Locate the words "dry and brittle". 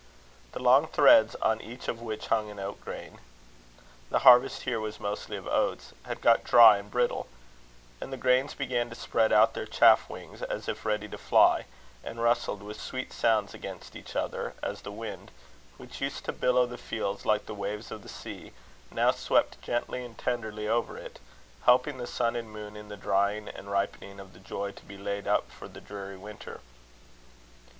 6.43-7.27